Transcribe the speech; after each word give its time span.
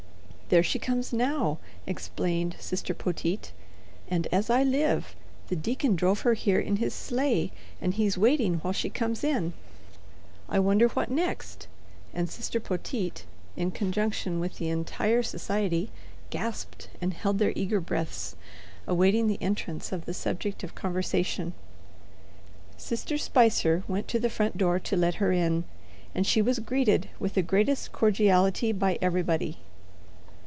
"There 0.53 0.63
she 0.63 0.79
comes 0.79 1.13
now," 1.13 1.59
explained 1.87 2.57
Sister 2.59 2.93
Poteet, 2.93 3.53
"and 4.09 4.27
as 4.33 4.49
I 4.49 4.63
live 4.63 5.15
the 5.47 5.55
deacon 5.55 5.95
drove 5.95 6.23
her 6.23 6.33
here 6.33 6.59
in 6.59 6.75
his 6.75 6.93
sleigh, 6.93 7.53
and 7.79 7.93
he's 7.93 8.17
waiting 8.17 8.55
while 8.55 8.73
she 8.73 8.89
comes 8.89 9.23
in. 9.23 9.53
I 10.49 10.59
wonder 10.59 10.89
what 10.89 11.09
next," 11.09 11.69
and 12.13 12.29
Sister 12.29 12.59
Poteet, 12.59 13.23
in 13.55 13.71
conjunction 13.71 14.41
with 14.41 14.57
the 14.57 14.67
entire 14.67 15.23
society, 15.23 15.89
gasped 16.31 16.89
and 16.99 17.13
held 17.13 17.39
their 17.39 17.53
eager 17.55 17.79
breaths, 17.79 18.35
awaiting 18.85 19.27
the 19.29 19.41
entrance 19.41 19.93
of 19.93 20.03
the 20.03 20.13
subject 20.13 20.65
of 20.65 20.75
conversation. 20.75 21.53
Sister 22.75 23.17
Spicer 23.17 23.83
went 23.87 24.09
to 24.09 24.19
the 24.19 24.29
front 24.29 24.57
door 24.57 24.79
to 24.79 24.97
let 24.97 25.15
her 25.15 25.31
in, 25.31 25.63
and 26.13 26.27
she 26.27 26.41
was 26.41 26.59
greeted 26.59 27.07
with 27.19 27.35
the 27.35 27.41
greatest 27.41 27.93
cordiality 27.93 28.73
by 28.73 28.97
everybody. 29.01 29.57